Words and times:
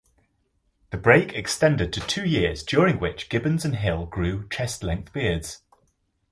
The 0.89 0.97
break 0.97 1.33
extended 1.33 1.93
to 1.93 1.99
two 1.99 2.25
years, 2.27 2.63
during 2.63 2.97
which 2.99 3.29
Gibbons 3.29 3.63
and 3.63 3.75
Hill 3.75 4.07
grew 4.07 4.49
chest-length 4.49 5.13
beards. 5.13 5.61